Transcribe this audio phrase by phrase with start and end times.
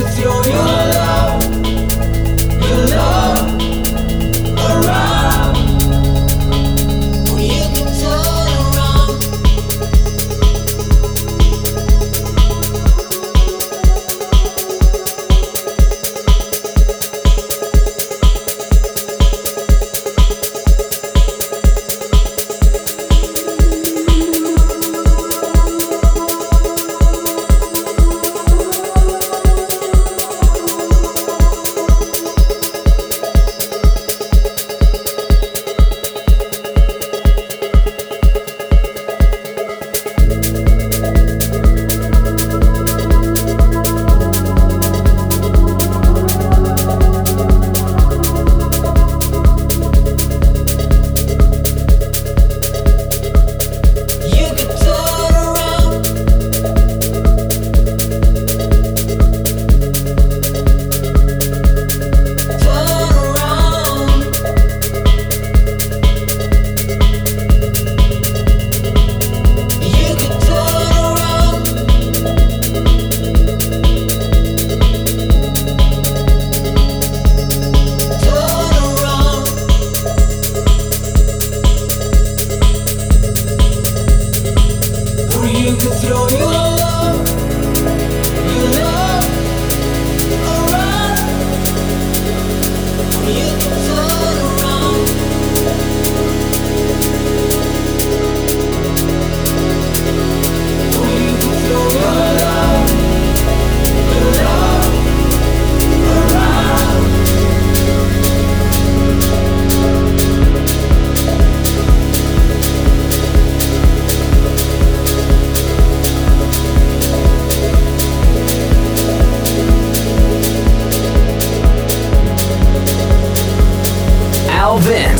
[0.00, 1.42] To your, your love,
[2.62, 3.39] your love.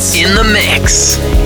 [0.01, 1.40] In the mix.